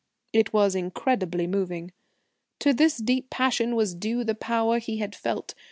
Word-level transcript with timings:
It 0.33 0.51
was 0.51 0.73
incredibly 0.73 1.45
moving. 1.45 1.91
To 2.61 2.73
this 2.73 2.97
deep 2.97 3.29
passion 3.29 3.75
was 3.75 3.93
due 3.93 4.23
the 4.23 4.33
power 4.33 4.79
he 4.79 4.97
had 4.97 5.13
felt. 5.13 5.53